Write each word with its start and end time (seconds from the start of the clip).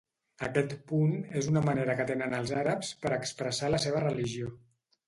Aquest 0.45 0.71
punt 0.91 1.13
és 1.41 1.51
una 1.51 1.63
manera 1.67 1.97
que 2.01 2.09
tenen 2.13 2.35
els 2.41 2.55
àrabs 2.65 2.93
per 3.05 3.17
expressar 3.21 3.73
la 3.77 3.83
seva 3.89 4.05
religió. 4.09 4.53